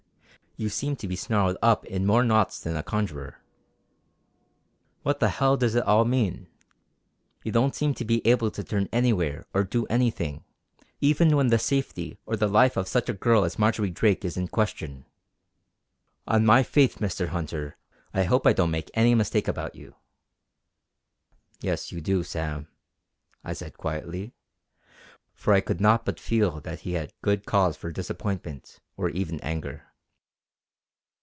You 0.57 0.67
seem 0.69 0.97
to 0.97 1.07
be 1.07 1.15
snarled 1.15 1.55
up 1.61 1.85
in 1.85 2.05
more 2.05 2.25
knots 2.25 2.59
than 2.59 2.75
a 2.75 2.83
conjuror. 2.83 3.37
What 5.01 5.21
the 5.21 5.29
hell 5.29 5.55
does 5.55 5.75
it 5.75 5.83
all 5.85 6.03
mean? 6.03 6.49
You 7.41 7.53
don't 7.53 7.73
seem 7.73 7.93
to 7.95 8.03
be 8.05 8.21
able 8.27 8.51
to 8.51 8.63
turn 8.63 8.89
anywhere 8.91 9.47
or 9.53 9.63
do 9.63 9.85
anything, 9.85 10.43
even 10.99 11.37
when 11.37 11.47
the 11.47 11.57
safety 11.57 12.17
or 12.25 12.35
the 12.35 12.49
life 12.49 12.75
of 12.75 12.89
such 12.89 13.07
a 13.07 13.13
girl 13.13 13.45
as 13.45 13.57
Marjory 13.57 13.89
Drake 13.91 14.25
is 14.25 14.35
in 14.35 14.49
question. 14.49 15.05
On 16.27 16.45
my 16.45 16.63
faith 16.63 16.97
Mr. 16.97 17.29
Hunter 17.29 17.77
I 18.13 18.23
hope 18.25 18.45
I 18.45 18.51
don't 18.51 18.71
make 18.71 18.91
any 18.93 19.15
mistake 19.15 19.47
about 19.47 19.73
you!" 19.73 19.95
"Yes, 21.61 21.93
you 21.93 22.01
do, 22.01 22.23
Sam!" 22.25 22.67
I 23.41 23.53
said 23.53 23.77
quietly, 23.77 24.33
for 25.33 25.53
I 25.53 25.61
could 25.61 25.79
not 25.79 26.03
but 26.03 26.19
feel 26.19 26.59
that 26.59 26.81
he 26.81 26.93
had 26.93 27.13
good 27.21 27.45
cause 27.45 27.77
for 27.77 27.89
disappointment 27.89 28.79
or 28.97 29.09
even 29.09 29.39
anger. 29.39 29.85